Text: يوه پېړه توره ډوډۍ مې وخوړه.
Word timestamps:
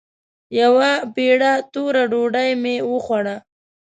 يوه 0.59 0.91
پېړه 1.13 1.53
توره 1.73 2.03
ډوډۍ 2.11 2.49
مې 2.61 2.75
وخوړه. 2.91 3.35